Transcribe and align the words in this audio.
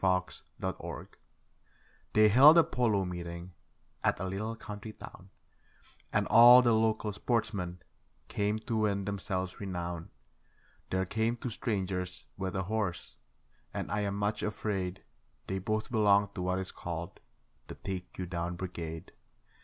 Out 0.03 0.41
of 0.63 0.77
Sight 0.81 1.15
They 2.13 2.29
held 2.29 2.57
a 2.57 2.63
polo 2.63 3.05
meeting 3.05 3.53
at 4.03 4.19
a 4.19 4.25
little 4.25 4.55
country 4.55 4.93
town, 4.93 5.29
And 6.11 6.25
all 6.25 6.63
the 6.63 6.73
local 6.73 7.11
sportsmen 7.13 7.83
came 8.27 8.57
to 8.61 8.77
win 8.77 9.05
themselves 9.05 9.59
renown. 9.59 10.09
There 10.89 11.05
came 11.05 11.37
two 11.37 11.51
strangers 11.51 12.25
with 12.35 12.55
a 12.55 12.63
horse, 12.63 13.17
and 13.75 13.91
I 13.91 13.99
am 13.99 14.15
much 14.15 14.41
afraid 14.41 15.03
They 15.45 15.59
both 15.59 15.91
belonged 15.91 16.33
to 16.33 16.41
what 16.41 16.57
is 16.57 16.71
called 16.71 17.19
'the 17.67 17.75
take 17.75 18.17
you 18.17 18.25
down 18.25 18.55
brigade'. 18.55 19.11